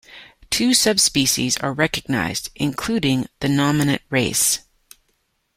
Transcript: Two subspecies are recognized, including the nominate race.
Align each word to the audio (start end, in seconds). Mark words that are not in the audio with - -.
Two 0.49 0.73
subspecies 0.73 1.57
are 1.59 1.73
recognized, 1.73 2.49
including 2.55 3.27
the 3.39 3.47
nominate 3.47 4.01
race. 4.09 4.61